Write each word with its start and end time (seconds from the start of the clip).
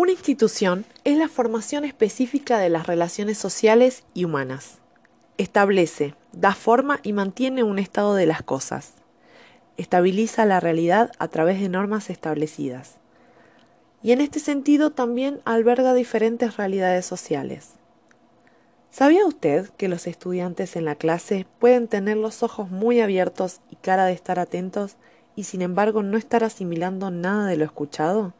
Una 0.00 0.12
institución 0.12 0.86
es 1.04 1.18
la 1.18 1.28
formación 1.28 1.84
específica 1.84 2.58
de 2.58 2.70
las 2.70 2.86
relaciones 2.86 3.36
sociales 3.36 4.02
y 4.14 4.24
humanas. 4.24 4.78
Establece, 5.36 6.14
da 6.32 6.54
forma 6.54 7.00
y 7.02 7.12
mantiene 7.12 7.64
un 7.64 7.78
estado 7.78 8.14
de 8.14 8.24
las 8.24 8.42
cosas. 8.42 8.94
Estabiliza 9.76 10.46
la 10.46 10.58
realidad 10.58 11.12
a 11.18 11.28
través 11.28 11.60
de 11.60 11.68
normas 11.68 12.08
establecidas. 12.08 12.94
Y 14.02 14.12
en 14.12 14.22
este 14.22 14.40
sentido 14.40 14.88
también 14.88 15.42
alberga 15.44 15.92
diferentes 15.92 16.56
realidades 16.56 17.04
sociales. 17.04 17.72
¿Sabía 18.90 19.26
usted 19.26 19.68
que 19.76 19.88
los 19.88 20.06
estudiantes 20.06 20.76
en 20.76 20.86
la 20.86 20.94
clase 20.94 21.46
pueden 21.58 21.88
tener 21.88 22.16
los 22.16 22.42
ojos 22.42 22.70
muy 22.70 23.02
abiertos 23.02 23.60
y 23.68 23.76
cara 23.76 24.06
de 24.06 24.14
estar 24.14 24.38
atentos 24.38 24.96
y 25.36 25.44
sin 25.44 25.60
embargo 25.60 26.02
no 26.02 26.16
estar 26.16 26.42
asimilando 26.42 27.10
nada 27.10 27.44
de 27.48 27.58
lo 27.58 27.66
escuchado? 27.66 28.32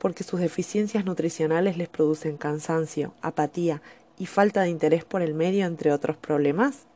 Porque 0.00 0.24
sus 0.24 0.40
deficiencias 0.40 1.04
nutricionales 1.04 1.76
les 1.76 1.88
producen 1.88 2.38
cansancio, 2.38 3.12
apatía 3.22 3.82
y 4.18 4.26
falta 4.26 4.62
de 4.62 4.70
interés 4.70 5.04
por 5.04 5.22
el 5.22 5.34
medio, 5.34 5.66
entre 5.66 5.92
otros 5.92 6.16
problemas. 6.16 6.86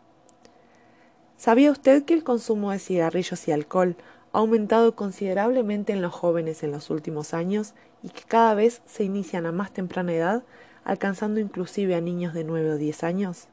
¿Sabía 1.36 1.70
usted 1.70 2.04
que 2.04 2.14
el 2.14 2.24
consumo 2.24 2.70
de 2.70 2.78
cigarrillos 2.78 3.46
y 3.46 3.52
alcohol 3.52 3.96
ha 4.32 4.38
aumentado 4.38 4.96
considerablemente 4.96 5.92
en 5.92 6.00
los 6.00 6.12
jóvenes 6.12 6.62
en 6.62 6.72
los 6.72 6.88
últimos 6.88 7.34
años 7.34 7.74
y 8.02 8.08
que 8.08 8.22
cada 8.22 8.54
vez 8.54 8.80
se 8.86 9.04
inician 9.04 9.44
a 9.46 9.52
más 9.52 9.70
temprana 9.70 10.14
edad 10.14 10.42
alcanzando 10.82 11.40
inclusive 11.40 11.94
a 11.94 12.00
niños 12.00 12.32
de 12.32 12.44
9 12.44 12.72
o 12.72 12.76
10 12.78 13.04
años? 13.04 13.48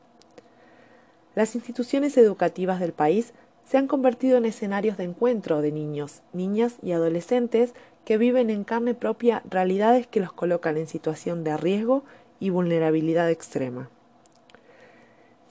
Las 1.35 1.55
instituciones 1.55 2.17
educativas 2.17 2.79
del 2.79 2.93
país 2.93 3.33
se 3.65 3.77
han 3.77 3.87
convertido 3.87 4.37
en 4.37 4.45
escenarios 4.45 4.97
de 4.97 5.05
encuentro 5.05 5.61
de 5.61 5.71
niños, 5.71 6.21
niñas 6.33 6.75
y 6.81 6.91
adolescentes 6.91 7.73
que 8.05 8.17
viven 8.17 8.49
en 8.49 8.63
carne 8.63 8.93
propia 8.93 9.43
realidades 9.49 10.07
que 10.07 10.19
los 10.19 10.33
colocan 10.33 10.77
en 10.77 10.87
situación 10.87 11.43
de 11.43 11.55
riesgo 11.57 12.03
y 12.39 12.49
vulnerabilidad 12.49 13.29
extrema. 13.29 13.89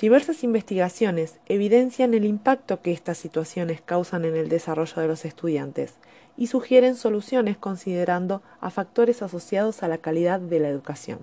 Diversas 0.00 0.44
investigaciones 0.44 1.38
evidencian 1.46 2.14
el 2.14 2.24
impacto 2.24 2.80
que 2.80 2.92
estas 2.92 3.18
situaciones 3.18 3.82
causan 3.82 4.24
en 4.24 4.34
el 4.34 4.48
desarrollo 4.48 5.02
de 5.02 5.08
los 5.08 5.26
estudiantes 5.26 5.94
y 6.38 6.46
sugieren 6.46 6.96
soluciones 6.96 7.58
considerando 7.58 8.42
a 8.60 8.70
factores 8.70 9.20
asociados 9.20 9.82
a 9.82 9.88
la 9.88 9.98
calidad 9.98 10.40
de 10.40 10.58
la 10.58 10.68
educación. 10.68 11.18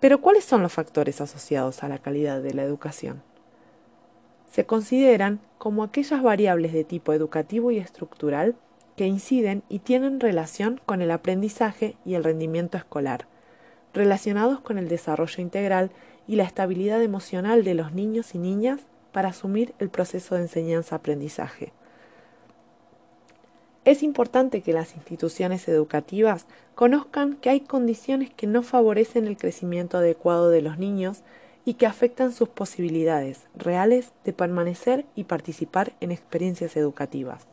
Pero 0.00 0.20
¿cuáles 0.20 0.44
son 0.44 0.62
los 0.62 0.72
factores 0.72 1.20
asociados 1.20 1.84
a 1.84 1.88
la 1.88 1.98
calidad 1.98 2.42
de 2.42 2.54
la 2.54 2.64
educación? 2.64 3.22
Se 4.50 4.66
consideran 4.66 5.38
como 5.58 5.84
aquellas 5.84 6.24
variables 6.24 6.72
de 6.72 6.82
tipo 6.82 7.12
educativo 7.12 7.70
y 7.70 7.78
estructural 7.78 8.56
que 9.00 9.06
inciden 9.06 9.62
y 9.70 9.78
tienen 9.78 10.20
relación 10.20 10.78
con 10.84 11.00
el 11.00 11.10
aprendizaje 11.10 11.96
y 12.04 12.16
el 12.16 12.22
rendimiento 12.22 12.76
escolar, 12.76 13.28
relacionados 13.94 14.60
con 14.60 14.76
el 14.76 14.90
desarrollo 14.90 15.40
integral 15.40 15.90
y 16.26 16.36
la 16.36 16.44
estabilidad 16.44 17.02
emocional 17.02 17.64
de 17.64 17.72
los 17.72 17.94
niños 17.94 18.34
y 18.34 18.38
niñas 18.38 18.82
para 19.10 19.30
asumir 19.30 19.72
el 19.78 19.88
proceso 19.88 20.34
de 20.34 20.42
enseñanza-aprendizaje. 20.42 21.72
Es 23.86 24.02
importante 24.02 24.60
que 24.60 24.74
las 24.74 24.94
instituciones 24.94 25.66
educativas 25.66 26.44
conozcan 26.74 27.36
que 27.36 27.48
hay 27.48 27.60
condiciones 27.60 28.28
que 28.28 28.46
no 28.46 28.62
favorecen 28.62 29.26
el 29.26 29.38
crecimiento 29.38 29.96
adecuado 29.96 30.50
de 30.50 30.60
los 30.60 30.76
niños 30.76 31.22
y 31.64 31.72
que 31.72 31.86
afectan 31.86 32.32
sus 32.32 32.50
posibilidades 32.50 33.46
reales 33.54 34.12
de 34.26 34.34
permanecer 34.34 35.06
y 35.14 35.24
participar 35.24 35.94
en 36.00 36.10
experiencias 36.10 36.76
educativas. 36.76 37.46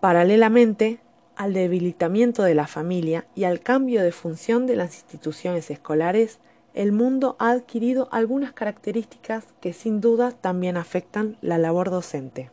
Paralelamente 0.00 1.00
al 1.36 1.52
debilitamiento 1.52 2.42
de 2.42 2.54
la 2.54 2.66
familia 2.66 3.26
y 3.34 3.44
al 3.44 3.60
cambio 3.60 4.02
de 4.02 4.12
función 4.12 4.66
de 4.66 4.76
las 4.76 4.94
instituciones 4.94 5.70
escolares, 5.70 6.38
el 6.72 6.92
mundo 6.92 7.36
ha 7.38 7.50
adquirido 7.50 8.08
algunas 8.10 8.52
características 8.52 9.44
que 9.60 9.74
sin 9.74 10.00
duda 10.00 10.32
también 10.32 10.78
afectan 10.78 11.36
la 11.42 11.58
labor 11.58 11.90
docente. 11.90 12.50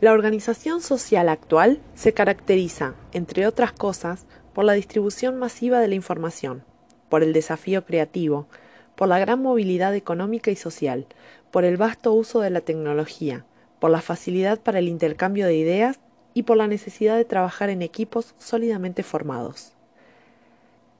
La 0.00 0.12
organización 0.12 0.82
social 0.82 1.28
actual 1.28 1.80
se 1.94 2.12
caracteriza, 2.12 2.94
entre 3.12 3.46
otras 3.46 3.72
cosas, 3.72 4.26
por 4.52 4.64
la 4.64 4.74
distribución 4.74 5.38
masiva 5.38 5.80
de 5.80 5.88
la 5.88 5.94
información, 5.94 6.64
por 7.08 7.22
el 7.22 7.32
desafío 7.32 7.84
creativo, 7.84 8.46
por 8.94 9.08
la 9.08 9.18
gran 9.18 9.40
movilidad 9.42 9.94
económica 9.94 10.50
y 10.50 10.56
social, 10.56 11.06
por 11.50 11.64
el 11.64 11.76
vasto 11.76 12.12
uso 12.12 12.40
de 12.40 12.50
la 12.50 12.60
tecnología, 12.60 13.46
por 13.82 13.90
la 13.90 14.00
facilidad 14.00 14.60
para 14.60 14.78
el 14.78 14.86
intercambio 14.86 15.44
de 15.44 15.56
ideas 15.56 15.98
y 16.34 16.44
por 16.44 16.56
la 16.56 16.68
necesidad 16.68 17.16
de 17.16 17.24
trabajar 17.24 17.68
en 17.68 17.82
equipos 17.82 18.36
sólidamente 18.38 19.02
formados. 19.02 19.72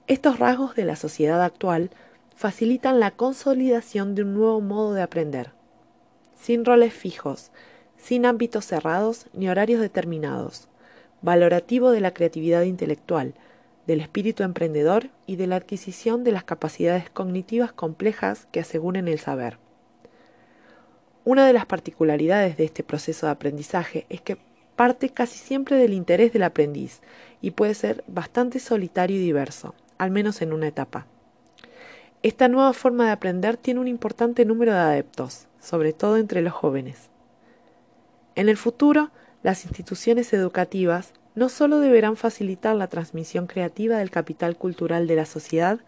Estos 0.09 0.41
rasgos 0.41 0.75
de 0.75 0.85
la 0.85 0.97
sociedad 0.97 1.45
actual 1.45 1.91
facilitan 2.35 2.99
la 2.99 3.13
consolidación 3.13 4.17
de 4.17 4.23
un 4.23 4.35
nuevo 4.35 4.61
modo 4.61 4.95
de 4.95 5.03
aprender, 5.03 5.53
sin 6.35 6.65
roles 6.65 6.93
fijos, 6.93 7.53
sin 7.99 8.27
ámbitos 8.27 8.65
cerrados 8.65 9.27
ni 9.33 9.49
horarios 9.49 9.81
determinados, 9.81 10.67
valorativo 11.21 11.93
de 11.93 12.01
la 12.01 12.13
creatividad 12.13 12.63
intelectual, 12.63 13.35
del 13.87 14.01
espíritu 14.01 14.43
emprendedor 14.43 15.09
y 15.25 15.37
de 15.37 15.47
la 15.47 15.55
adquisición 15.55 16.25
de 16.25 16.33
las 16.33 16.43
capacidades 16.43 17.09
cognitivas 17.11 17.71
complejas 17.71 18.49
que 18.51 18.59
aseguren 18.59 19.07
el 19.07 19.21
saber. 19.21 19.59
Una 21.25 21.47
de 21.47 21.53
las 21.53 21.67
particularidades 21.67 22.57
de 22.57 22.65
este 22.65 22.83
proceso 22.83 23.27
de 23.27 23.33
aprendizaje 23.33 24.07
es 24.09 24.21
que 24.21 24.39
parte 24.75 25.11
casi 25.11 25.39
siempre 25.39 25.77
del 25.77 25.93
interés 25.93 26.33
del 26.33 26.43
aprendiz 26.43 27.01
y 27.41 27.53
puede 27.53 27.75
ser 27.75 28.03
bastante 28.09 28.59
solitario 28.59 29.19
y 29.19 29.21
diverso, 29.21 29.77
al 29.99 30.11
menos 30.11 30.43
en 30.43 30.53
una 30.53 30.67
etapa. 30.67 31.07
Esta 32.25 32.49
nueva 32.49 32.73
forma 32.73 33.07
de 33.07 33.13
aprender 33.13 33.57
tiene 33.57 33.79
un 33.79 33.87
importante 33.87 34.45
número 34.45 34.73
de 34.73 34.81
adeptos, 34.81 35.47
sobre 35.61 35.93
todo 35.93 36.17
entre 36.17 36.43
los 36.43 36.53
jóvenes. 36.53 37.09
En 38.35 38.49
el 38.49 38.57
futuro, 38.57 39.13
las 39.45 39.65
instituciones 39.65 40.33
educativas 40.33 41.13
no 41.37 41.49
solo 41.49 41.79
deberán 41.79 42.17
facilitar 42.17 42.75
la 42.75 42.89
transmisión 42.89 43.47
creativa 43.47 43.99
del 43.99 44.11
capital 44.11 44.57
cultural 44.57 45.07
de 45.07 45.15
la 45.15 45.27
sociedad, 45.27 45.79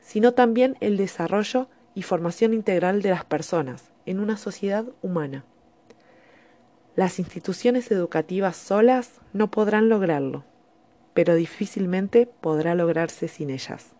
sino 0.00 0.32
también 0.32 0.76
el 0.80 0.96
desarrollo 0.96 1.68
y 1.94 2.02
formación 2.02 2.54
integral 2.54 3.02
de 3.02 3.10
las 3.10 3.24
personas 3.24 3.93
en 4.06 4.20
una 4.20 4.36
sociedad 4.36 4.86
humana. 5.02 5.44
Las 6.96 7.18
instituciones 7.18 7.90
educativas 7.90 8.56
solas 8.56 9.20
no 9.32 9.50
podrán 9.50 9.88
lograrlo, 9.88 10.44
pero 11.12 11.34
difícilmente 11.34 12.26
podrá 12.26 12.74
lograrse 12.74 13.28
sin 13.28 13.50
ellas. 13.50 13.94